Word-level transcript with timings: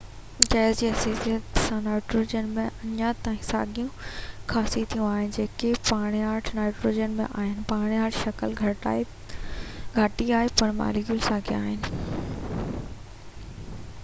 gas 0.53 0.77
جي 0.77 0.87
حيثيت 0.99 1.59
سان 1.63 1.83
نائيٽروجن 1.87 2.47
۾ 2.53 2.63
اڃا 2.85 3.09
تائين 3.27 3.43
ساڳيون 3.49 3.89
خاصيتون 4.53 5.03
آهن 5.09 5.29
جيڪي 5.35 5.69
پاڻياٺ 5.89 6.49
نائٽروجن 6.61 7.13
۾ 7.19 7.27
آهن 7.43 7.59
پاڻياٺ 7.73 8.17
شڪل 8.21 8.55
گھاٽي 8.65 10.29
آهي 10.41 10.53
پر 10.63 10.73
ماليڪول 10.81 11.21
ساڳيان 11.27 11.69
آهن 11.73 12.73